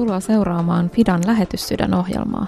Tervetuloa 0.00 0.20
seuraamaan 0.20 0.90
Fidan 0.90 1.20
lähetyssydänohjelmaa. 1.26 2.46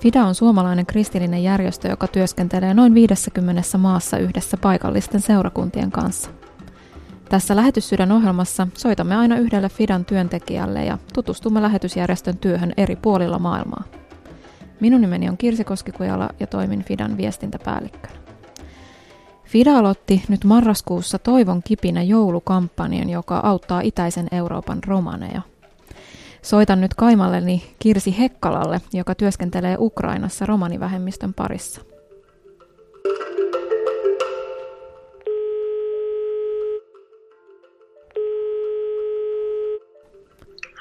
FIDA 0.00 0.24
on 0.24 0.34
suomalainen 0.34 0.86
kristillinen 0.86 1.42
järjestö, 1.42 1.88
joka 1.88 2.06
työskentelee 2.06 2.74
noin 2.74 2.94
50 2.94 3.78
maassa 3.78 4.18
yhdessä 4.18 4.56
paikallisten 4.56 5.20
seurakuntien 5.20 5.90
kanssa. 5.90 6.30
Tässä 7.28 7.56
lähetyssydänohjelmassa 7.56 8.68
soitamme 8.74 9.16
aina 9.16 9.38
yhdelle 9.38 9.68
FIDAn 9.68 10.04
työntekijälle 10.04 10.84
ja 10.84 10.98
tutustumme 11.14 11.62
lähetysjärjestön 11.62 12.38
työhön 12.38 12.72
eri 12.76 12.96
puolilla 12.96 13.38
maailmaa. 13.38 13.84
Minun 14.80 15.00
nimeni 15.00 15.28
on 15.28 15.36
Kirsi 15.36 15.64
Koskikujala 15.64 16.30
ja 16.40 16.46
toimin 16.46 16.84
FIDAn 16.84 17.16
viestintäpäällikkönä. 17.16 18.14
FIDA 19.44 19.78
aloitti 19.78 20.22
nyt 20.28 20.44
marraskuussa 20.44 21.18
Toivon 21.18 21.62
kipinä 21.62 22.02
joulukampanjan, 22.02 23.10
joka 23.10 23.40
auttaa 23.44 23.80
itäisen 23.80 24.28
Euroopan 24.32 24.78
romaneja. 24.86 25.51
Soitan 26.42 26.80
nyt 26.80 26.94
kaimalleni 26.94 27.74
Kirsi 27.78 28.18
Hekkalalle, 28.18 28.80
joka 28.92 29.14
työskentelee 29.14 29.76
Ukrainassa 29.78 30.46
romanivähemmistön 30.46 31.34
parissa. 31.34 31.80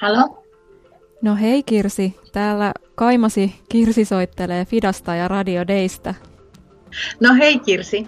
Halo? 0.01 0.43
No 1.21 1.35
hei 1.35 1.63
Kirsi, 1.63 2.19
täällä 2.31 2.71
Kaimasi 2.95 3.61
Kirsi 3.69 4.05
soittelee 4.05 4.65
Fidasta 4.65 5.15
ja 5.15 5.27
Radio 5.27 5.67
Deistä. 5.67 6.15
No 7.19 7.29
hei 7.39 7.59
Kirsi. 7.59 8.07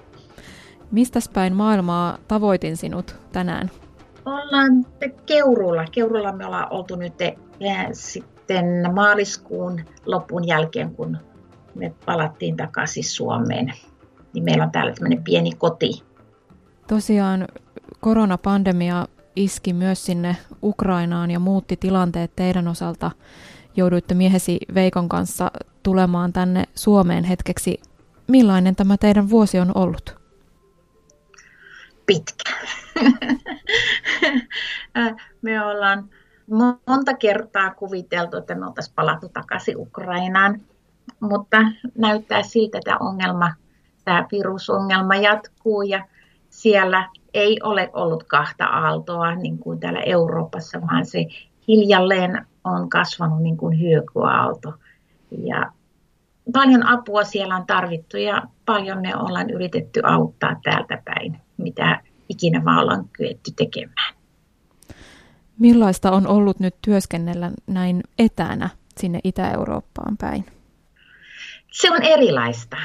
Mistäs 0.92 1.30
päin 1.30 1.54
maailmaa 1.54 2.18
tavoitin 2.28 2.78
sinut 2.78 3.16
tänään? 3.32 3.72
Ollaan 4.26 4.86
Keurulla. 5.26 5.86
Keurulla 5.92 6.32
me 6.32 6.46
ollaan 6.46 6.68
oltu 6.74 6.96
nyt 6.96 7.14
sitten 7.92 8.94
maaliskuun 8.94 9.82
lopun 10.06 10.48
jälkeen, 10.48 10.96
kun 10.96 11.18
me 11.76 11.94
palattiin 12.06 12.58
takaisin 12.58 13.04
Suomeen. 13.04 13.74
Niin 14.34 14.44
meillä 14.44 14.64
on 14.64 14.72
täällä 14.72 14.94
tämmöinen 14.94 15.24
pieni 15.24 15.52
koti. 15.52 16.04
Tosiaan 16.88 17.48
koronapandemia 18.00 19.08
iski 19.36 19.74
myös 19.74 20.06
sinne 20.06 20.38
Ukrainaan 20.64 21.32
ja 21.32 21.40
muutti 21.40 21.78
tilanteet 21.78 22.36
teidän 22.36 22.68
osalta. 22.68 23.12
Jouduitte 23.76 24.14
miehesi 24.14 24.60
Veikon 24.74 25.10
kanssa 25.10 25.52
tulemaan 25.84 26.34
tänne 26.34 26.64
Suomeen 26.76 27.24
hetkeksi. 27.24 27.82
Millainen 28.28 28.76
tämä 28.76 28.98
teidän 28.98 29.30
vuosi 29.30 29.60
on 29.60 29.72
ollut? 29.76 30.18
Pitkä. 32.06 32.52
me 35.42 35.66
ollaan 35.66 36.10
monta 36.88 37.14
kertaa 37.14 37.74
kuviteltu, 37.74 38.38
että 38.38 38.56
me 38.56 38.66
oltaisiin 38.66 38.96
palattu 38.96 39.30
takaisin 39.30 39.78
Ukrainaan, 39.78 40.62
mutta 41.20 41.58
näyttää 41.98 42.44
siltä, 42.44 42.78
että 42.78 42.98
ongelma, 43.00 43.54
tämä 44.06 44.28
virusongelma 44.32 45.16
jatkuu 45.16 45.82
ja 45.82 46.06
siellä 46.50 47.10
ei 47.34 47.60
ole 47.64 47.90
ollut 47.94 48.24
kahta 48.24 48.66
aaltoa 48.66 49.36
niin 49.36 49.58
kuin 49.58 49.80
täällä 49.80 50.00
Euroopassa, 50.00 50.82
vaan 50.82 51.06
se 51.06 51.26
hiljalleen 51.68 52.46
on 52.64 52.90
kasvanut 52.90 53.42
niin 53.42 53.58
kuin 53.58 53.80
hyökyaalto. 53.80 54.74
Ja 55.38 55.72
paljon 56.54 56.88
apua 56.88 57.24
siellä 57.24 57.56
on 57.56 57.66
tarvittu 57.66 58.18
ja 58.18 58.44
paljon 58.66 59.02
me 59.02 59.16
ollaan 59.16 59.50
yritetty 59.50 60.02
auttaa 60.04 60.60
täältä 60.64 61.02
päin, 61.06 61.42
mitä 61.58 62.02
ikinä 62.30 62.66
vaan 62.66 62.80
ollaan 62.80 63.10
kyetty 63.14 63.52
tekemään. 63.56 64.23
Millaista 65.60 66.12
on 66.12 66.28
ollut 66.28 66.60
nyt 66.60 66.76
työskennellä 66.82 67.52
näin 67.68 68.04
etänä 68.20 68.70
sinne 68.98 69.20
Itä-Eurooppaan 69.24 70.18
päin? 70.18 70.46
Se 71.72 71.92
on 71.92 72.04
erilaista. 72.04 72.78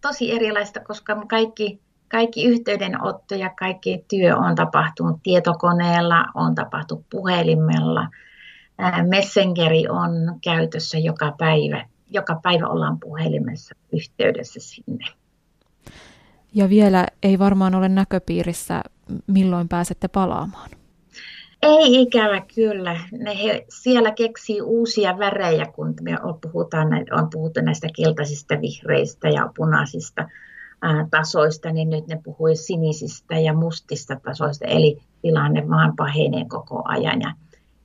Tosi 0.00 0.32
erilaista, 0.32 0.80
koska 0.80 1.22
kaikki, 1.28 1.80
kaikki 2.08 2.44
yhteydenotto 2.44 3.34
ja 3.34 3.50
kaikki 3.58 4.04
työ 4.10 4.36
on 4.36 4.54
tapahtunut 4.54 5.20
tietokoneella, 5.22 6.24
on 6.34 6.54
tapahtunut 6.54 7.04
puhelimella. 7.10 8.08
Messengeri 9.08 9.88
on 9.88 10.10
käytössä 10.44 10.98
joka 10.98 11.34
päivä. 11.38 11.86
Joka 12.10 12.40
päivä 12.42 12.68
ollaan 12.68 13.00
puhelimessa 13.00 13.74
yhteydessä 13.92 14.60
sinne. 14.62 15.04
Ja 16.54 16.68
vielä 16.68 17.06
ei 17.22 17.38
varmaan 17.38 17.74
ole 17.74 17.88
näköpiirissä, 17.88 18.82
milloin 19.26 19.68
pääsette 19.68 20.08
palaamaan. 20.08 20.70
Ei 21.62 22.02
ikävä 22.02 22.40
kyllä. 22.54 23.00
Ne 23.12 23.42
he 23.44 23.66
siellä 23.68 24.10
keksii 24.10 24.60
uusia 24.60 25.18
värejä, 25.18 25.66
kun 25.66 25.94
me 26.02 26.18
puhutaan, 26.40 26.88
on 27.10 27.30
puhuttu 27.30 27.60
näistä 27.60 27.88
keltaisista, 27.96 28.60
vihreistä 28.60 29.28
ja 29.28 29.50
punaisista 29.56 30.28
ää, 30.82 31.06
tasoista, 31.10 31.70
niin 31.72 31.90
nyt 31.90 32.06
ne 32.06 32.20
puhui 32.24 32.56
sinisistä 32.56 33.38
ja 33.38 33.54
mustista 33.54 34.16
tasoista, 34.16 34.64
eli 34.64 35.02
tilanne 35.22 35.68
vaan 35.68 35.96
pahenee 35.96 36.44
koko 36.48 36.82
ajan. 36.84 37.20
Ja 37.20 37.34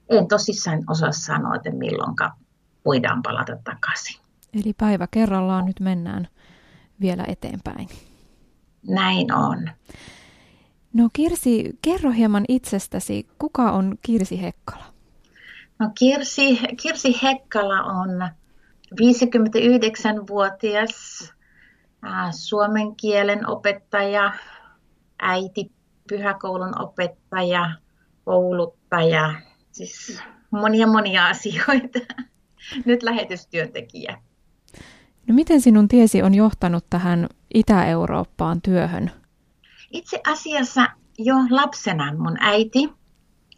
en 0.10 0.28
tosissaan 0.28 0.84
osaa 0.90 1.12
sanoa, 1.12 1.56
että 1.56 1.72
milloin 1.72 2.16
voidaan 2.86 3.22
palata 3.22 3.58
takaisin. 3.64 4.22
Eli 4.54 4.74
päivä 4.74 5.08
kerrallaan 5.12 5.66
nyt 5.66 5.80
mennään 5.80 6.28
vielä 7.02 7.26
eteenpäin. 7.28 7.90
Näin 8.88 9.34
on. 9.34 9.70
No 10.96 11.10
Kirsi, 11.14 11.78
kerro 11.82 12.12
hieman 12.12 12.46
itsestäsi. 12.48 13.28
Kuka 13.40 13.72
on 13.72 13.98
Kirsi 14.02 14.42
Hekkala? 14.42 14.86
No 15.80 15.90
Kirsi, 16.00 16.60
Kirsi 16.82 17.20
Hekkala 17.24 17.84
on 17.84 18.10
59-vuotias 19.02 20.94
äh, 22.06 22.32
suomen 22.32 22.96
kielen 22.96 23.50
opettaja, 23.50 24.34
äiti, 25.20 25.72
pyhäkoulun 26.10 26.82
opettaja, 26.82 27.72
kouluttaja, 28.26 29.34
siis 29.72 30.22
monia 30.52 30.88
monia 30.88 31.28
asioita. 31.34 32.00
Nyt 32.86 33.04
lähetystyöntekijä. 33.04 34.18
No 35.28 35.36
miten 35.36 35.62
sinun 35.62 35.88
tiesi 35.88 36.22
on 36.22 36.34
johtanut 36.34 36.86
tähän 36.90 37.30
Itä-Eurooppaan 37.54 38.62
työhön? 38.62 39.12
Itse 39.96 40.22
asiassa 40.28 40.90
jo 41.18 41.36
lapsena 41.50 42.14
mun 42.18 42.38
äiti 42.40 42.90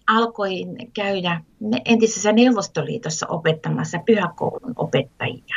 alkoi 0.08 0.52
käydä 0.94 1.42
entisessä 1.86 2.32
Neuvostoliitossa 2.32 3.28
opettamassa 3.28 4.00
pyhäkoulun 4.06 4.74
opettajia. 4.76 5.56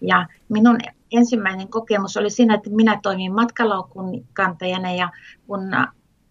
Ja 0.00 0.26
minun 0.48 0.78
ensimmäinen 1.12 1.68
kokemus 1.68 2.16
oli 2.16 2.30
siinä, 2.30 2.54
että 2.54 2.70
minä 2.70 3.00
toimin 3.02 3.34
matkalaukun 3.34 4.26
kantajana 4.32 4.94
ja 4.94 5.10
kun 5.46 5.60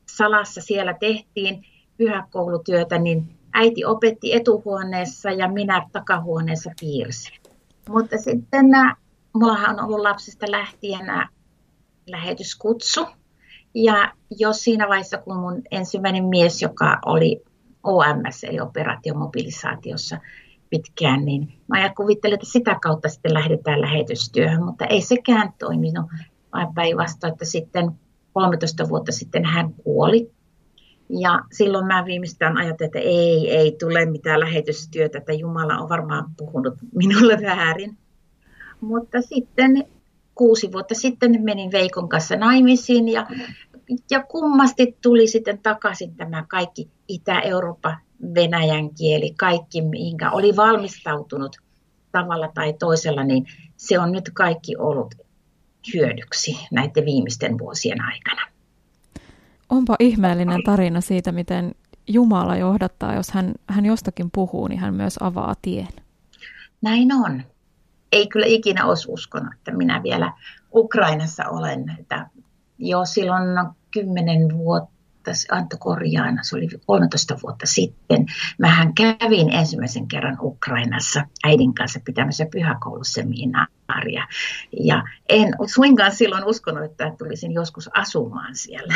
salassa 0.09 0.61
siellä 0.61 0.93
tehtiin 0.93 1.65
pyhäkoulutyötä, 1.97 2.97
niin 2.97 3.39
äiti 3.53 3.85
opetti 3.85 4.33
etuhuoneessa 4.33 5.31
ja 5.31 5.47
minä 5.47 5.89
takahuoneessa 5.91 6.71
piirsin. 6.79 7.39
Mutta 7.89 8.17
sitten 8.17 8.65
mullahan 9.33 9.79
on 9.79 9.85
ollut 9.85 9.99
lapsista 9.99 10.51
lähtien 10.51 11.05
lähetyskutsu 12.07 13.07
ja 13.75 14.13
jo 14.39 14.53
siinä 14.53 14.87
vaiheessa, 14.87 15.17
kun 15.17 15.37
mun 15.37 15.61
ensimmäinen 15.71 16.25
mies, 16.25 16.61
joka 16.61 16.99
oli 17.05 17.43
OMS, 17.83 18.43
eli 18.43 18.59
operaatiomobilisaatiossa 18.59 20.17
pitkään, 20.69 21.25
niin 21.25 21.53
mä 21.67 21.89
kuvittelin, 21.89 22.33
että 22.33 22.51
sitä 22.51 22.79
kautta 22.81 23.09
sitten 23.09 23.33
lähdetään 23.33 23.81
lähetystyöhön, 23.81 24.63
mutta 24.63 24.85
ei 24.85 25.01
sekään 25.01 25.53
toiminut, 25.59 26.05
vaan 26.53 26.73
päinvastoin, 26.73 27.33
että 27.33 27.45
sitten 27.45 27.91
13 28.33 28.89
vuotta 28.89 29.11
sitten 29.11 29.45
hän 29.45 29.73
kuoli. 29.73 30.31
Ja 31.09 31.39
silloin 31.51 31.85
mä 31.85 32.05
viimeistään 32.05 32.57
ajattelin, 32.57 32.87
että 32.87 32.99
ei, 32.99 33.51
ei 33.51 33.75
tule 33.79 34.05
mitään 34.05 34.39
lähetystyötä, 34.39 35.17
että 35.17 35.33
Jumala 35.33 35.77
on 35.77 35.89
varmaan 35.89 36.25
puhunut 36.37 36.73
minulle 36.95 37.41
väärin. 37.41 37.97
Mutta 38.81 39.21
sitten 39.21 39.85
kuusi 40.35 40.71
vuotta 40.71 40.95
sitten 40.95 41.43
menin 41.43 41.71
Veikon 41.71 42.09
kanssa 42.09 42.35
naimisiin 42.35 43.09
ja, 43.09 43.27
ja 44.11 44.23
kummasti 44.23 44.97
tuli 45.01 45.27
sitten 45.27 45.59
takaisin 45.59 46.15
tämä 46.15 46.45
kaikki 46.49 46.89
Itä-Eurooppa, 47.07 47.97
venäjän 48.35 48.89
kieli, 48.95 49.33
kaikki 49.33 49.81
mihinkä 49.81 50.31
oli 50.31 50.55
valmistautunut 50.55 51.57
tavalla 52.11 52.51
tai 52.53 52.73
toisella, 52.73 53.23
niin 53.23 53.45
se 53.77 53.99
on 53.99 54.11
nyt 54.11 54.29
kaikki 54.33 54.77
ollut 54.77 55.15
hyödyksi 55.93 56.57
näiden 56.71 57.05
viimeisten 57.05 57.59
vuosien 57.59 58.01
aikana. 58.01 58.41
Onpa 59.69 59.95
ihmeellinen 59.99 60.63
tarina 60.63 61.01
siitä, 61.01 61.31
miten 61.31 61.75
Jumala 62.07 62.57
johdattaa, 62.57 63.15
jos 63.15 63.31
hän, 63.31 63.53
hän 63.67 63.85
jostakin 63.85 64.31
puhuu, 64.31 64.67
niin 64.67 64.79
hän 64.79 64.93
myös 64.93 65.17
avaa 65.21 65.55
tien. 65.61 65.87
Näin 66.81 67.13
on 67.13 67.43
ei 68.13 68.27
kyllä 68.27 68.45
ikinä 68.45 68.85
olisi 68.85 69.11
uskonut, 69.11 69.53
että 69.53 69.71
minä 69.71 70.03
vielä 70.03 70.33
Ukrainassa 70.73 71.49
olen. 71.49 71.95
Että 71.99 72.29
jo 72.77 73.05
silloin 73.05 73.69
kymmenen 73.91 74.57
vuotta, 74.57 74.93
vuotta, 75.27 75.55
Anto 75.55 75.77
korjaan, 75.79 76.39
se 76.41 76.55
oli 76.55 76.67
13 76.85 77.37
vuotta 77.43 77.65
sitten. 77.65 78.25
Mähän 78.57 78.93
kävin 78.93 79.49
ensimmäisen 79.49 80.07
kerran 80.07 80.37
Ukrainassa 80.41 81.25
äidin 81.43 81.73
kanssa 81.73 81.99
pitämässä 82.05 82.45
pyhäkouluseminaaria. 82.51 84.27
Ja 84.79 85.03
en 85.29 85.53
suinkaan 85.73 86.15
silloin 86.15 86.45
uskonut, 86.45 86.83
että 86.83 87.13
tulisin 87.17 87.51
joskus 87.51 87.89
asumaan 87.93 88.55
siellä. 88.55 88.93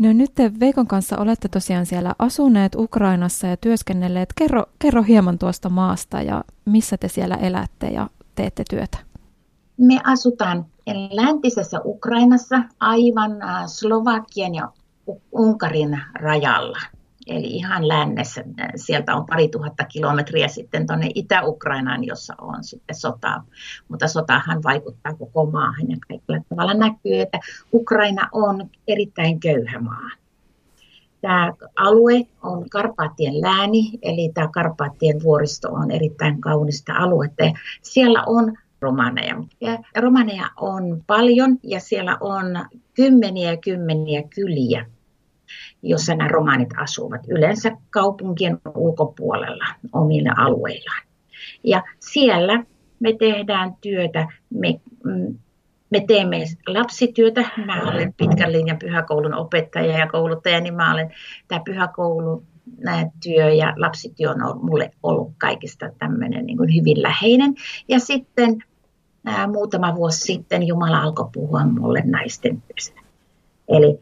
No 0.00 0.12
nyt 0.12 0.34
te 0.34 0.52
Veikon 0.60 0.86
kanssa 0.86 1.18
olette 1.18 1.48
tosiaan 1.48 1.86
siellä 1.86 2.14
asuneet 2.18 2.74
Ukrainassa 2.74 3.46
ja 3.46 3.56
työskennelleet. 3.56 4.28
Kerro, 4.34 4.64
kerro 4.78 5.02
hieman 5.02 5.38
tuosta 5.38 5.68
maasta 5.68 6.22
ja 6.22 6.44
missä 6.64 6.96
te 6.96 7.08
siellä 7.08 7.34
elätte 7.34 7.86
ja 7.86 8.10
teette 8.34 8.64
työtä. 8.70 8.98
Me 9.76 10.00
asutaan 10.04 10.66
läntisessä 11.10 11.80
Ukrainassa 11.84 12.62
aivan 12.80 13.42
äh, 13.42 13.66
Slovakian 13.66 14.54
ja 14.54 14.72
Unkarin 15.32 16.00
rajalla. 16.14 16.78
Eli 17.30 17.46
ihan 17.46 17.88
lännessä. 17.88 18.44
Sieltä 18.76 19.16
on 19.16 19.26
pari 19.26 19.48
tuhatta 19.48 19.84
kilometriä 19.84 20.48
sitten 20.48 20.86
tuonne 20.86 21.10
Itä-Ukrainaan, 21.14 22.04
jossa 22.04 22.34
on 22.40 22.64
sitten 22.64 22.96
sota. 22.96 23.42
Mutta 23.88 24.08
sotahan 24.08 24.62
vaikuttaa 24.62 25.14
koko 25.14 25.46
maahan 25.46 25.90
ja 25.90 25.96
kaikilla 26.08 26.40
tavalla 26.48 26.74
näkyy, 26.74 27.20
että 27.20 27.38
Ukraina 27.74 28.28
on 28.32 28.70
erittäin 28.88 29.40
köyhä 29.40 29.78
maa. 29.78 30.10
Tämä 31.20 31.52
alue 31.76 32.20
on 32.42 32.68
Karpaattien 32.70 33.40
lääni, 33.40 33.98
eli 34.02 34.30
tämä 34.34 34.48
Karpaattien 34.48 35.22
vuoristo 35.22 35.68
on 35.68 35.90
erittäin 35.90 36.40
kaunista 36.40 36.92
aluetta. 36.94 37.44
Siellä 37.82 38.24
on 38.26 38.56
romaneja. 38.80 39.44
Ja 39.60 39.78
romaneja 39.96 40.50
on 40.56 41.04
paljon 41.06 41.58
ja 41.62 41.80
siellä 41.80 42.16
on 42.20 42.46
kymmeniä 42.94 43.50
ja 43.50 43.56
kymmeniä 43.56 44.22
kyliä, 44.34 44.86
jossa 45.82 46.14
nämä 46.14 46.28
romanit 46.28 46.68
asuvat. 46.76 47.20
Yleensä 47.28 47.76
kaupunkien 47.90 48.58
ulkopuolella 48.74 49.64
omilla 49.92 50.32
alueillaan. 50.36 51.02
Ja 51.64 51.82
siellä 52.00 52.64
me 53.00 53.12
tehdään 53.12 53.74
työtä, 53.80 54.28
me, 54.50 54.80
mm, 55.04 55.38
me 55.90 56.04
teemme 56.06 56.44
lapsityötä. 56.66 57.50
Mä 57.66 57.82
olen 57.82 58.14
pitkän 58.16 58.52
linjan 58.52 58.78
pyhäkoulun 58.78 59.34
opettaja 59.34 59.98
ja 59.98 60.06
kouluttaja, 60.06 60.60
niin 60.60 60.74
mä 60.74 60.94
olen 60.94 61.14
tämä 61.48 61.62
pyhäkoulu 61.64 62.44
työ 63.22 63.50
ja 63.52 63.74
lapsityö 63.76 64.30
on 64.30 64.64
mulle 64.64 64.90
ollut 65.02 65.32
kaikista 65.38 65.90
tämmöinen 65.98 66.46
niin 66.46 66.74
hyvin 66.74 67.02
läheinen. 67.02 67.54
Ja 67.88 68.00
sitten 68.00 68.64
ää, 69.24 69.46
muutama 69.46 69.94
vuosi 69.94 70.20
sitten 70.20 70.66
Jumala 70.66 71.02
alkoi 71.02 71.28
puhua 71.32 71.64
mulle 71.64 72.02
naisten 72.04 72.62
työstä. 72.62 73.00
Eli 73.68 74.00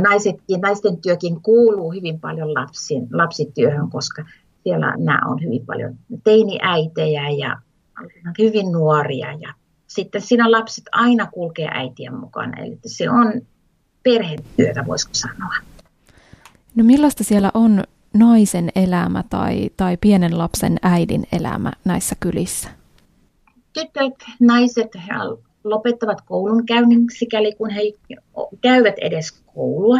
naisetkin, 0.00 0.60
naisten 0.60 0.96
työkin 0.96 1.42
kuuluu 1.42 1.92
hyvin 1.92 2.20
paljon 2.20 2.54
lapsien, 2.54 3.08
lapsityöhön, 3.12 3.90
koska 3.90 4.24
siellä 4.62 4.94
nämä 4.96 5.20
on 5.26 5.42
hyvin 5.42 5.66
paljon 5.66 5.94
teiniäitejä 6.24 7.30
ja 7.30 7.58
hyvin 8.38 8.72
nuoria. 8.72 9.32
Ja 9.32 9.54
sitten 9.86 10.20
siinä 10.20 10.50
lapset 10.50 10.84
aina 10.92 11.26
kulkee 11.26 11.68
äitien 11.72 12.14
mukana. 12.14 12.62
Eli 12.62 12.78
se 12.86 13.10
on 13.10 13.32
perhetyötä, 14.02 14.86
voisiko 14.86 15.14
sanoa. 15.14 15.54
No 16.74 16.84
millaista 16.84 17.24
siellä 17.24 17.50
on 17.54 17.84
naisen 18.14 18.68
elämä 18.74 19.24
tai, 19.30 19.70
tai 19.76 19.96
pienen 19.96 20.38
lapsen 20.38 20.76
äidin 20.82 21.26
elämä 21.32 21.72
näissä 21.84 22.16
kylissä? 22.20 22.78
tytöt, 23.72 24.14
naiset 24.40 24.90
lopettavat 25.70 26.20
koulun 26.20 26.66
käynnin 26.66 27.06
sikäli 27.18 27.54
kun 27.54 27.70
he 27.70 27.82
käyvät 28.60 28.94
edes 29.00 29.42
koulua. 29.54 29.98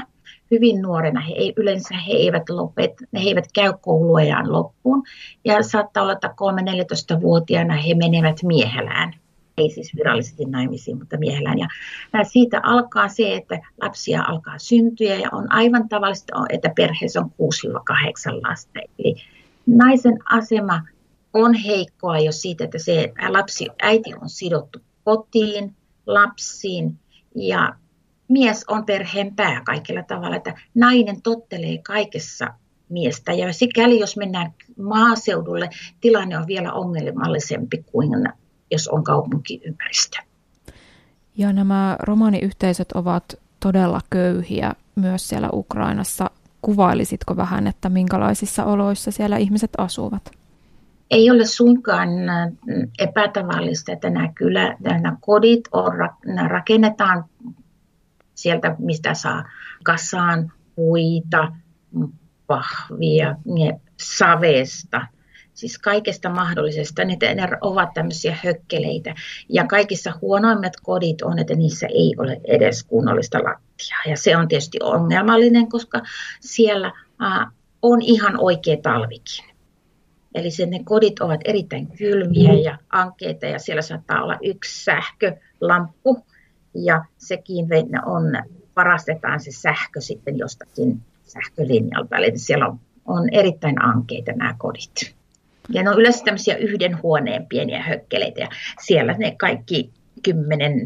Hyvin 0.51 0.83
nuorena 0.83 1.21
he 1.21 1.33
ei, 1.33 1.53
yleensä 1.57 1.95
he 1.95 2.13
eivät, 2.13 2.49
lopet, 2.49 2.93
he 3.15 3.19
eivät 3.29 3.45
käy 3.55 3.73
kouluajaan 3.81 4.53
loppuun. 4.53 5.03
Ja 5.45 5.63
saattaa 5.63 6.03
olla, 6.03 6.13
että 6.13 6.29
3-14-vuotiaana 6.29 7.75
he 7.75 7.95
menevät 7.95 8.37
miehelään. 8.43 9.15
Ei 9.59 9.71
siis 9.71 9.97
virallisesti 9.97 10.45
naimisiin, 10.45 10.99
mutta 10.99 11.19
miehelään. 11.19 11.59
Ja 11.59 11.69
siitä 12.25 12.61
alkaa 12.63 13.09
se, 13.09 13.35
että 13.35 13.59
lapsia 13.83 14.23
alkaa 14.23 14.59
syntyä 14.59 15.15
ja 15.15 15.29
on 15.33 15.53
aivan 15.53 15.89
tavallista, 15.89 16.45
että 16.49 16.73
perheessä 16.77 17.21
on 17.21 17.31
6-8 17.31 18.49
lasta. 18.49 18.81
Eli 18.99 19.17
naisen 19.67 20.19
asema 20.25 20.83
on 21.35 21.55
heikkoa 21.55 22.19
jo 22.19 22.33
siitä, 22.33 22.65
että 22.65 22.79
se 22.79 23.13
lapsi, 23.29 23.67
äiti 23.83 24.15
on 24.23 24.29
sidottu 24.29 24.79
kotiin, 25.09 25.77
lapsiin 26.07 26.99
ja 27.35 27.75
mies 28.29 28.65
on 28.69 28.85
perheen 28.85 29.35
pää 29.37 29.63
kaikilla 29.65 30.03
tavalla, 30.03 30.37
että 30.37 30.55
nainen 30.75 31.23
tottelee 31.23 31.79
kaikessa 31.79 32.47
miestä. 32.89 33.33
Ja 33.33 33.53
sikäli, 33.53 34.01
jos 34.01 34.17
mennään 34.17 34.55
maaseudulle, 34.79 35.71
tilanne 36.01 36.39
on 36.39 36.47
vielä 36.47 36.73
ongelmallisempi 36.73 37.85
kuin 37.93 38.11
jos 38.71 38.89
on 38.89 39.05
kaupunkiympäristö. 39.05 40.19
Ja 41.37 41.53
nämä 41.53 41.97
romaniyhteisöt 41.99 42.93
ovat 42.93 43.25
todella 43.61 44.01
köyhiä 44.11 44.73
myös 44.95 45.29
siellä 45.29 45.49
Ukrainassa. 45.53 46.31
Kuvailisitko 46.63 47.37
vähän, 47.37 47.67
että 47.67 47.89
minkälaisissa 47.89 48.65
oloissa 48.65 49.11
siellä 49.11 49.37
ihmiset 49.37 49.71
asuvat? 49.79 50.38
Ei 51.11 51.31
ole 51.31 51.47
suinkaan 51.47 52.09
epätavallista, 52.99 53.93
että 53.93 54.11
nämä, 54.11 54.33
kylä, 54.33 54.77
nämä 54.81 55.17
kodit 55.21 55.61
on, 55.73 55.93
nämä 56.27 56.49
rakennetaan 56.49 57.25
sieltä, 58.35 58.77
mistä 58.79 59.15
saa 59.15 59.45
kasaan 59.85 60.53
puita, 60.77 61.53
pahvia, 62.47 63.37
savesta, 63.97 65.07
siis 65.55 65.79
kaikesta 65.79 66.31
mahdollisesta. 66.31 67.05
Ne, 67.05 67.17
ne 67.35 67.49
ovat 67.61 67.95
tämmöisiä 67.95 68.37
hökkeleitä. 68.45 69.15
Ja 69.49 69.67
kaikissa 69.67 70.13
huonoimmat 70.23 70.73
kodit 70.83 71.23
on, 71.23 71.39
että 71.39 71.55
niissä 71.55 71.87
ei 71.87 72.15
ole 72.19 72.41
edes 72.45 72.85
kunnollista 72.85 73.39
lattiaa. 73.39 74.03
Ja 74.07 74.17
se 74.17 74.37
on 74.37 74.49
tietysti 74.49 74.79
ongelmallinen, 74.83 75.69
koska 75.69 76.03
siellä 76.41 76.93
äh, 77.23 77.47
on 77.83 78.03
ihan 78.03 78.35
oikea 78.41 78.77
talvikin. 78.83 79.48
Eli 80.35 80.51
sen 80.51 80.71
ne 80.71 80.81
kodit 80.85 81.21
ovat 81.21 81.41
erittäin 81.45 81.87
kylmiä 81.87 82.53
ja 82.53 82.79
ankeita 82.91 83.47
ja 83.47 83.59
siellä 83.59 83.83
saattaa 83.83 84.23
olla 84.23 84.39
yksi 84.43 84.85
sähkölamppu 84.85 86.27
ja 86.75 87.05
sekin 87.19 87.67
on, 88.07 88.25
varastetaan 88.77 89.41
se 89.41 89.53
sähkö 89.53 90.01
sitten 90.01 90.39
jostakin 90.39 91.03
sähkölinjalta. 91.23 92.17
Eli 92.17 92.39
siellä 92.39 92.67
on, 92.67 92.81
on 93.07 93.29
erittäin 93.33 93.83
ankeita 93.83 94.33
nämä 94.33 94.55
kodit. 94.59 95.15
Ja 95.69 95.83
ne 95.83 95.91
on 95.91 95.99
yleensä 95.99 96.25
tämmöisiä 96.25 96.57
yhden 96.57 97.03
huoneen 97.03 97.47
pieniä 97.47 97.83
hökkeleitä 97.83 98.41
ja 98.41 98.49
siellä 98.81 99.13
ne 99.13 99.35
kaikki 99.39 99.91
kymmenen 100.23 100.85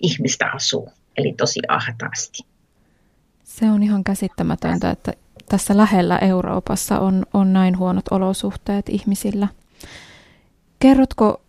ihmistä 0.00 0.50
asuu, 0.54 0.92
eli 1.16 1.34
tosi 1.36 1.60
ahtaasti. 1.68 2.42
Se 3.44 3.70
on 3.70 3.82
ihan 3.82 4.04
käsittämätöntä, 4.04 4.90
että 4.90 5.12
tässä 5.50 5.76
lähellä 5.76 6.18
Euroopassa 6.18 6.98
on, 6.98 7.26
on 7.34 7.52
näin 7.52 7.78
huonot 7.78 8.04
olosuhteet 8.10 8.88
ihmisillä. 8.88 9.48
Kerrotko, 10.78 11.42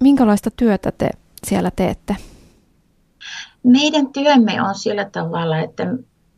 minkälaista 0.00 0.50
työtä 0.50 0.92
te 0.92 1.10
siellä 1.44 1.70
teette? 1.76 2.16
Meidän 3.62 4.12
työmme 4.12 4.62
on 4.62 4.74
sillä 4.74 5.04
tavalla, 5.04 5.58
että 5.58 5.84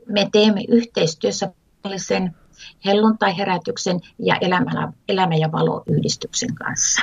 me 0.09 0.29
teemme 0.33 0.65
yhteistyössä 0.69 1.53
sen 1.97 2.37
helluntai-herätyksen 2.85 4.01
ja 4.19 4.37
elämä- 5.09 5.37
ja 5.37 5.53
valoyhdistyksen 5.53 6.55
kanssa. 6.55 7.01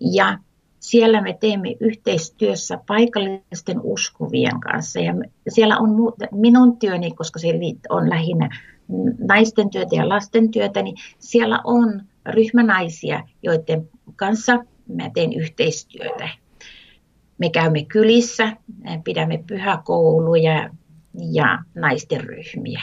Ja 0.00 0.38
siellä 0.80 1.20
me 1.20 1.36
teemme 1.40 1.76
yhteistyössä 1.80 2.78
paikallisten 2.86 3.80
uskovien 3.82 4.60
kanssa. 4.60 5.00
Ja 5.00 5.14
siellä 5.48 5.78
on 5.78 5.90
minun 6.32 6.76
työni, 6.76 7.10
koska 7.10 7.38
se 7.38 7.48
on 7.88 8.10
lähinnä 8.10 8.48
naisten 9.18 9.70
työtä 9.70 9.96
ja 9.96 10.08
lasten 10.08 10.50
työtä, 10.50 10.82
niin 10.82 10.96
siellä 11.18 11.60
on 11.64 12.02
ryhmänaisia, 12.26 13.24
joiden 13.42 13.88
kanssa 14.16 14.64
mä 14.96 15.10
teen 15.14 15.32
yhteistyötä. 15.32 16.28
Me 17.38 17.50
käymme 17.50 17.84
kylissä, 17.84 18.56
pidämme 19.04 19.44
pyhäkouluja 19.46 20.70
ja 21.32 21.58
naisten 21.74 22.20
ryhmiä. 22.20 22.82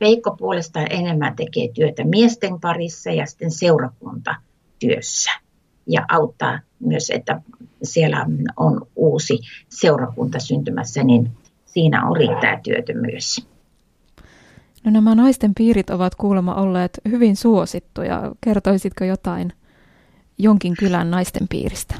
Veikko 0.00 0.36
puolestaan 0.36 0.86
enemmän 0.90 1.36
tekee 1.36 1.68
työtä 1.74 2.04
miesten 2.04 2.60
parissa 2.60 3.10
ja 3.10 3.26
sitten 3.26 3.50
seurakuntatyössä 3.50 5.30
ja 5.86 6.04
auttaa 6.08 6.60
myös, 6.80 7.10
että 7.10 7.40
siellä 7.82 8.26
on 8.56 8.86
uusi 8.96 9.38
seurakunta 9.68 10.38
syntymässä, 10.38 11.04
niin 11.04 11.30
siinä 11.64 12.06
on 12.08 12.16
riittää 12.16 12.60
työtä 12.62 12.92
myös. 12.94 13.53
No 14.84 14.90
nämä 14.90 15.14
naisten 15.14 15.54
piirit 15.54 15.90
ovat 15.90 16.14
kuulemma 16.14 16.54
olleet 16.54 17.00
hyvin 17.08 17.36
suosittuja. 17.36 18.32
Kertoisitko 18.40 19.04
jotain 19.04 19.52
jonkin 20.38 20.74
kylän 20.78 21.10
naisten 21.10 21.48
piiristä? 21.48 21.94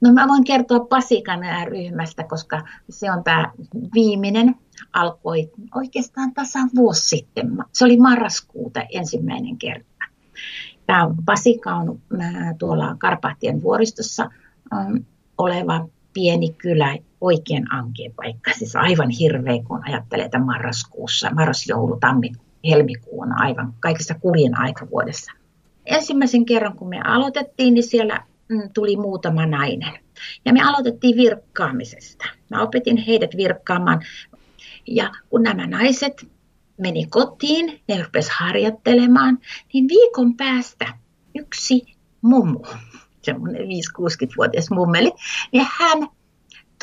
No 0.00 0.12
mä 0.12 0.28
voin 0.28 0.44
kertoa 0.44 0.80
Pasikan 0.80 1.40
ryhmästä, 1.66 2.24
koska 2.24 2.62
se 2.90 3.12
on 3.12 3.24
tämä 3.24 3.52
viimeinen, 3.94 4.54
alkoi 4.92 5.50
oikeastaan 5.74 6.34
tasan 6.34 6.70
vuosi 6.76 7.08
sitten. 7.08 7.58
Se 7.72 7.84
oli 7.84 7.96
marraskuuta 7.96 8.82
ensimmäinen 8.92 9.56
kerta. 9.56 10.04
Tämä 10.86 11.10
Pasika 11.24 11.74
on 11.74 12.00
tuolla 12.58 12.96
Karpaattien 12.98 13.62
vuoristossa 13.62 14.30
oleva 15.38 15.88
pieni 16.12 16.52
kylä, 16.52 16.98
oikein 17.24 17.72
ankeen 17.72 18.12
paikka. 18.16 18.50
Siis 18.52 18.76
aivan 18.76 19.10
hirveä, 19.10 19.62
kun 19.66 19.88
ajattelee, 19.88 20.24
että 20.24 20.38
marraskuussa, 20.38 21.30
marrasjoulu, 21.30 21.96
tammi, 22.00 22.32
helmikuu 22.70 23.26
aivan 23.36 23.74
kaikista 23.80 24.14
kurjen 24.14 24.58
aika 24.58 24.90
vuodessa. 24.90 25.32
Ensimmäisen 25.86 26.44
kerran, 26.44 26.76
kun 26.76 26.88
me 26.88 27.00
aloitettiin, 27.04 27.74
niin 27.74 27.84
siellä 27.84 28.20
mm, 28.48 28.70
tuli 28.74 28.96
muutama 28.96 29.46
nainen. 29.46 29.98
Ja 30.44 30.52
me 30.52 30.62
aloitettiin 30.62 31.16
virkkaamisesta. 31.16 32.24
Mä 32.50 32.62
opetin 32.62 32.96
heidät 32.96 33.30
virkkaamaan. 33.36 34.02
Ja 34.86 35.10
kun 35.30 35.42
nämä 35.42 35.66
naiset 35.66 36.26
meni 36.76 37.06
kotiin, 37.06 37.80
ne 37.88 38.02
rupesi 38.02 38.30
harjoittelemaan, 38.38 39.38
niin 39.72 39.88
viikon 39.88 40.36
päästä 40.36 40.86
yksi 41.34 41.96
mummu, 42.20 42.60
semmoinen 43.22 43.62
5-60-vuotias 43.62 44.70
mummeli, 44.70 45.12
niin 45.52 45.66
hän 45.78 46.08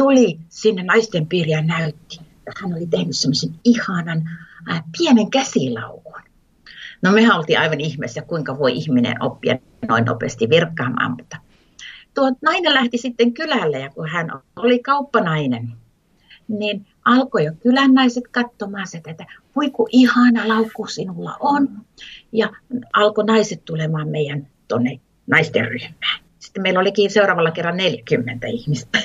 tuli 0.01 0.39
sinne 0.50 0.84
naisten 0.84 1.27
piiriin 1.27 1.51
ja 1.51 1.62
näytti, 1.62 2.20
hän 2.62 2.74
oli 2.74 2.88
tehnyt 2.88 3.17
semmoisen 3.17 3.55
ihanan 3.63 4.24
äh, 4.72 4.84
pienen 4.98 5.29
käsilaukun. 5.29 6.22
No 7.01 7.12
mehän 7.12 7.38
oltiin 7.38 7.60
aivan 7.60 7.79
ihmeessä, 7.79 8.22
kuinka 8.22 8.60
voi 8.60 8.74
ihminen 8.74 9.24
oppia 9.24 9.58
noin 9.88 10.05
nopeasti 10.05 10.50
virkkaamaan, 10.50 11.12
mutta 11.12 11.38
tuo 12.13 12.31
nainen 12.41 12.74
lähti 12.74 12.98
sitten 12.98 13.34
kylälle 13.34 13.79
ja 13.79 13.89
kun 13.89 14.10
hän 14.10 14.31
oli 14.55 14.79
kauppanainen, 14.79 15.74
niin 16.48 16.88
alkoi 17.05 17.46
jo 17.46 17.51
kylän 17.60 17.93
naiset 17.93 18.24
katsomaan 18.31 18.88
sitä, 18.88 19.12
että 19.12 19.25
voi 19.55 19.70
kun 19.70 19.89
ihana 19.91 20.48
laukku 20.48 20.88
sinulla 20.88 21.38
on. 21.39 21.70
Ja 22.31 22.50
alkoi 22.93 23.25
naiset 23.25 23.65
tulemaan 23.65 24.10
meidän 24.10 24.48
tuonne 24.67 25.00
naisten 25.27 25.67
ryhmään. 25.67 26.22
Sitten 26.39 26.63
meillä 26.63 26.79
olikin 26.79 27.12
seuraavalla 27.12 27.51
kerran 27.51 27.77
40 27.77 28.48
ihmistä. 28.48 29.00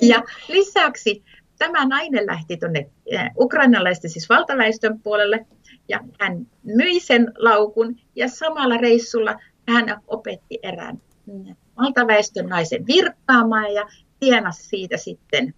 Ja 0.00 0.22
lisäksi 0.48 1.22
tämä 1.58 1.84
nainen 1.84 2.26
lähti 2.26 2.56
tuonne 2.56 2.90
eh, 3.06 3.30
ukrainalaisten, 3.38 4.10
siis 4.10 4.28
valtaväestön 4.28 5.00
puolelle, 5.00 5.46
ja 5.88 6.00
hän 6.20 6.46
myi 6.62 7.00
sen 7.00 7.32
laukun, 7.38 7.96
ja 8.16 8.28
samalla 8.28 8.76
reissulla 8.76 9.34
hän 9.68 10.00
opetti 10.06 10.58
erään 10.62 11.00
valtaväestön 11.76 12.46
naisen 12.46 12.86
virkkaamaan 12.86 13.74
ja 13.74 13.86
tienasi 14.20 14.68
siitä 14.68 14.96
sitten 14.96 15.54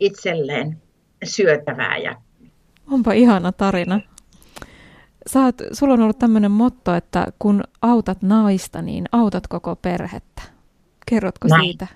itselleen 0.00 0.82
syötävää. 1.24 1.98
Ja... 1.98 2.14
Onpa 2.90 3.12
ihana 3.12 3.52
tarina. 3.52 4.00
Oot, 5.36 5.54
sulla 5.72 5.94
on 5.94 6.00
ollut 6.00 6.18
tämmöinen 6.18 6.50
motto, 6.50 6.94
että 6.94 7.26
kun 7.38 7.64
autat 7.82 8.22
naista, 8.22 8.82
niin 8.82 9.04
autat 9.12 9.46
koko 9.46 9.76
perhettä. 9.76 10.42
Kerrotko 11.06 11.48
Näin. 11.48 11.62
siitä? 11.64 11.86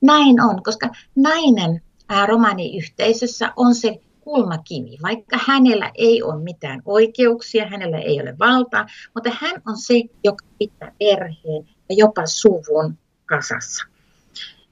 Näin 0.00 0.40
on, 0.40 0.62
koska 0.62 0.88
nainen 1.16 1.82
romaniyhteisössä 2.26 3.52
on 3.56 3.74
se 3.74 4.00
kulmakivi, 4.20 4.98
vaikka 5.02 5.38
hänellä 5.46 5.90
ei 5.94 6.22
ole 6.22 6.42
mitään 6.42 6.82
oikeuksia, 6.84 7.68
hänellä 7.68 7.98
ei 7.98 8.20
ole 8.20 8.38
valtaa, 8.38 8.86
mutta 9.14 9.30
hän 9.40 9.62
on 9.66 9.76
se, 9.78 9.94
joka 10.24 10.44
pitää 10.58 10.92
perheen 10.98 11.68
ja 11.88 11.96
jopa 11.98 12.26
suvun 12.26 12.98
kasassa. 13.26 13.84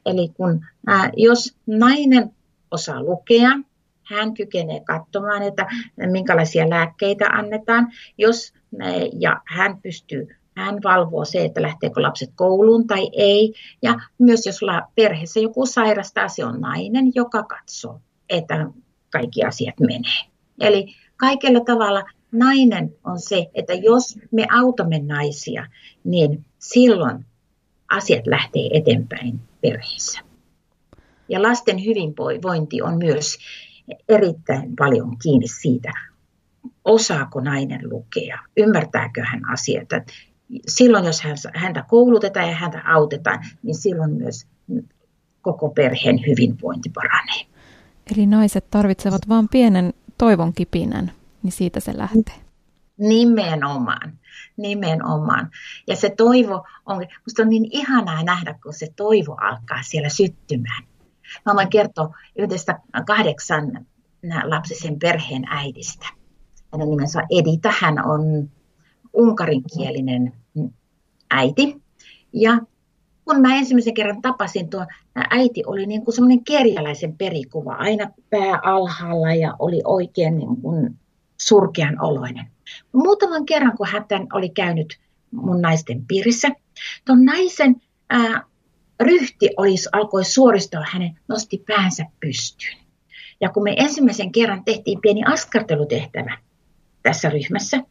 Eli 0.07 0.29
kun, 0.29 0.65
ää, 0.87 1.11
jos 1.17 1.57
nainen 1.67 2.31
osaa 2.71 3.03
lukea, 3.03 3.51
hän 4.03 4.35
kykenee 4.35 4.81
katsomaan, 4.81 5.43
että 5.43 5.67
minkälaisia 6.11 6.71
lääkkeitä 6.71 7.27
annetaan, 7.27 7.93
jos, 8.19 8.53
ja 9.21 9.41
hän 9.47 9.83
pystyy 9.83 10.38
hän 10.59 10.79
valvoo 10.85 11.25
se, 11.25 11.45
että 11.45 11.63
lähteekö 11.63 12.03
lapset 12.03 12.31
kouluun 12.35 12.87
tai 12.87 13.09
ei. 13.13 13.55
Ja 13.83 13.95
myös 14.19 14.47
jos 14.47 14.61
perheessä 14.95 15.41
joku 15.41 15.67
sairastaa, 15.67 16.29
se 16.29 16.45
on 16.45 16.61
nainen, 16.61 17.13
joka 17.15 17.43
katsoo, 17.43 18.01
että 18.29 18.67
kaikki 19.11 19.45
asiat 19.45 19.81
menee. 19.81 20.25
Eli 20.61 20.95
kaikella 21.17 21.61
tavalla 21.61 22.05
nainen 22.33 22.97
on 23.05 23.21
se, 23.21 23.47
että 23.55 23.75
jos 23.75 24.19
me 24.31 24.47
autamme 24.53 24.99
naisia, 24.99 25.67
niin 26.05 26.45
silloin 26.59 27.25
asiat 27.91 28.27
lähtee 28.27 28.69
eteenpäin 28.73 29.41
perheessä. 29.61 30.21
Ja 31.29 31.43
lasten 31.43 31.85
hyvinvointi 31.85 32.83
on 32.83 32.99
myös 32.99 33.39
erittäin 34.09 34.77
paljon 34.77 35.19
kiinni 35.19 35.49
siitä, 35.49 35.93
osaako 36.85 37.41
nainen 37.41 37.91
lukea, 37.91 38.39
ymmärtääkö 38.57 39.23
hän 39.25 39.41
asioita. 39.53 39.97
Silloin, 40.69 41.05
jos 41.05 41.23
häntä 41.55 41.85
koulutetaan 41.89 42.49
ja 42.49 42.55
häntä 42.55 42.83
autetaan, 42.87 43.45
niin 43.63 43.77
silloin 43.77 44.11
myös 44.11 44.47
koko 45.43 45.69
perheen 45.69 46.21
hyvinvointi 46.27 46.91
paranee. 46.95 47.47
Eli 48.13 48.27
naiset 48.27 48.71
tarvitsevat 48.71 49.29
vain 49.29 49.49
pienen 49.49 49.95
toivon 50.19 50.53
kipinän, 50.53 51.13
niin 51.43 51.53
siitä 51.53 51.81
se 51.81 51.99
lähtee. 51.99 52.35
Nimenomaan, 52.99 54.19
nimenomaan. 54.57 55.51
Ja 55.87 55.97
se 55.97 56.11
toivo 56.11 56.67
on, 56.87 57.07
musta 57.27 57.43
on 57.43 57.49
niin 57.49 57.69
ihanaa 57.71 58.23
nähdä, 58.23 58.55
kun 58.63 58.75
se 58.75 58.93
toivo 58.97 59.37
alkaa 59.41 59.83
siellä 59.83 60.09
syttymään. 60.09 60.83
Mä 61.47 61.55
voin 61.55 61.71
kertoa 61.71 62.15
yhdestä 62.39 62.81
kahdeksan 63.07 63.87
lapsisen 64.45 64.99
perheen 64.99 65.45
äidistä. 65.49 66.07
Hänen 66.73 66.91
nimensä 66.91 67.19
on 67.19 67.27
Edita, 67.41 67.73
hän 67.81 68.07
on 68.07 68.51
unkarinkielinen 69.19 70.33
äiti. 71.31 71.83
Ja 72.33 72.59
kun 73.25 73.41
mä 73.41 73.57
ensimmäisen 73.57 73.95
kerran 73.95 74.23
tapasin 74.23 74.71
tuo 74.71 74.87
äiti, 75.31 75.63
oli 75.67 75.87
niin 75.87 76.05
kuin 76.05 76.15
semmoinen 76.15 76.45
kerjäläisen 76.45 77.17
perikuva, 77.19 77.75
aina 77.75 78.11
pää 78.31 78.61
alhaalla 78.63 79.35
ja 79.35 79.55
oli 79.59 79.81
oikein 79.85 80.39
niin 80.39 80.57
kuin 80.57 80.99
surkean 81.41 82.01
oloinen. 82.01 82.47
Muutaman 82.93 83.47
kerran, 83.47 83.77
kun 83.77 83.87
hän 83.87 84.05
oli 84.33 84.49
käynyt 84.49 84.99
mun 85.31 85.63
naisten 85.63 86.05
piirissä, 86.07 86.49
tuon 87.05 87.25
naisen 87.25 87.77
ää, 88.11 88.45
ryhti 89.01 89.51
olisi, 89.57 89.89
alkoi 89.93 90.25
suoristua, 90.25 90.85
hänen 90.93 91.19
nosti 91.29 91.65
päänsä 91.67 92.05
pystyyn. 92.21 92.79
Ja 93.41 93.49
kun 93.49 93.63
me 93.63 93.75
ensimmäisen 93.77 94.33
kerran 94.33 94.65
tehtiin 94.65 95.01
pieni 95.01 95.23
askartelutehtävä 95.25 96.39
tässä 97.03 97.29
ryhmässä, 97.31 97.83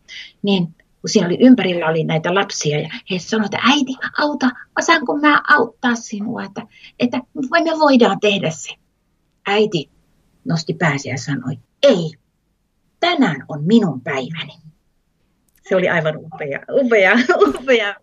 niin 0.44 0.76
kun 1.02 1.10
siinä 1.10 1.28
oli 1.28 1.38
ympärillä 1.40 1.88
oli 1.88 2.04
näitä 2.04 2.36
lapsia 2.36 2.80
ja 2.80 2.90
he 3.12 3.20
sanoivat, 3.20 3.54
että 3.54 3.68
äiti, 3.70 3.94
auta, 4.18 4.50
osaanko 4.80 5.18
mä 5.18 5.42
auttaa 5.50 5.96
sinua, 5.96 6.44
että, 6.44 6.62
että 7.00 7.22
me 7.64 7.80
voidaan 7.80 8.20
tehdä 8.20 8.50
se. 8.50 8.70
Äiti 9.48 9.90
nosti 10.46 10.74
päänsä 10.74 11.10
ja 11.10 11.18
sanoi, 11.18 11.58
ei, 11.84 12.12
tänään 13.00 13.46
on 13.48 13.64
minun 13.64 14.02
päiväni. 14.02 14.54
Se 15.70 15.76
oli 15.76 15.90
aivan 15.90 16.18
upea, 16.18 16.60
upea, 16.72 17.14
upea 17.48 17.96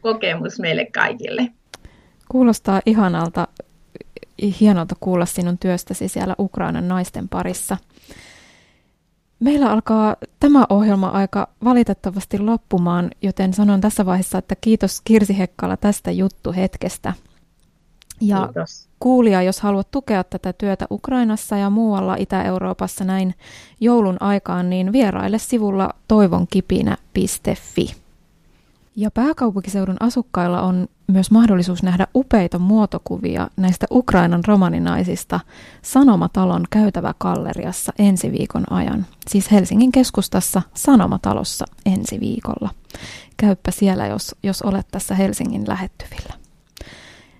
kokemus 0.00 0.58
meille 0.58 0.86
kaikille. 0.86 1.48
Kuulostaa 2.28 2.80
ihanalta, 2.86 3.48
hienolta 4.60 4.96
kuulla 5.00 5.26
sinun 5.26 5.58
työstäsi 5.58 6.08
siellä 6.08 6.34
Ukrainan 6.38 6.88
naisten 6.88 7.28
parissa. 7.28 7.76
Meillä 9.44 9.70
alkaa 9.70 10.16
tämä 10.40 10.64
ohjelma 10.68 11.08
aika 11.08 11.48
valitettavasti 11.64 12.38
loppumaan, 12.38 13.10
joten 13.22 13.54
sanon 13.54 13.80
tässä 13.80 14.06
vaiheessa, 14.06 14.38
että 14.38 14.54
kiitos 14.60 15.00
Kirsi 15.04 15.38
Hekkala 15.38 15.76
tästä 15.76 16.10
juttuhetkestä. 16.10 17.12
Ja 18.20 18.44
Kiitos. 18.44 18.88
kuulija, 19.00 19.42
jos 19.42 19.60
haluat 19.60 19.90
tukea 19.90 20.24
tätä 20.24 20.52
työtä 20.52 20.86
Ukrainassa 20.90 21.56
ja 21.56 21.70
muualla 21.70 22.16
Itä-Euroopassa 22.18 23.04
näin 23.04 23.34
joulun 23.80 24.16
aikaan, 24.20 24.70
niin 24.70 24.92
vieraille 24.92 25.38
sivulla 25.38 25.90
toivonkipinä.fi. 26.08 28.03
Ja 28.96 29.10
pääkaupunkiseudun 29.10 29.96
asukkailla 30.00 30.62
on 30.62 30.88
myös 31.06 31.30
mahdollisuus 31.30 31.82
nähdä 31.82 32.06
upeita 32.14 32.58
muotokuvia 32.58 33.48
näistä 33.56 33.86
Ukrainan 33.90 34.44
romaninaisista 34.46 35.40
Sanomatalon 35.82 36.64
käytäväkalleriassa 36.70 37.92
ensi 37.98 38.32
viikon 38.32 38.72
ajan. 38.72 39.06
Siis 39.28 39.50
Helsingin 39.50 39.92
keskustassa 39.92 40.62
Sanomatalossa 40.74 41.64
ensi 41.86 42.20
viikolla. 42.20 42.70
Käyppä 43.36 43.70
siellä, 43.70 44.06
jos, 44.06 44.34
jos 44.42 44.62
olet 44.62 44.86
tässä 44.90 45.14
Helsingin 45.14 45.64
lähettyvillä. 45.68 46.34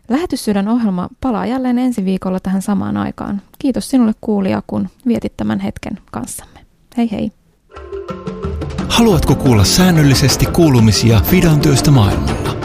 Lähetyssydän 0.08 0.68
ohjelma 0.68 1.08
palaa 1.20 1.46
jälleen 1.46 1.78
ensi 1.78 2.04
viikolla 2.04 2.40
tähän 2.40 2.62
samaan 2.62 2.96
aikaan. 2.96 3.42
Kiitos 3.58 3.90
sinulle 3.90 4.12
kuulija, 4.20 4.62
kun 4.66 4.88
vietit 5.06 5.36
tämän 5.36 5.60
hetken 5.60 5.98
kanssamme. 6.10 6.60
Hei 6.96 7.10
hei! 7.10 7.43
Haluatko 8.94 9.34
kuulla 9.34 9.64
säännöllisesti 9.64 10.46
kuulumisia 10.46 11.20
Fidan 11.20 11.60
työstä 11.60 11.90
maailmalla? 11.90 12.56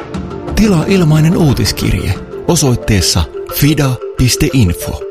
Tilaa 0.55 0.85
ilmainen 0.87 1.37
uutiskirje 1.37 2.13
osoitteessa 2.47 3.23
fida.info. 3.53 5.08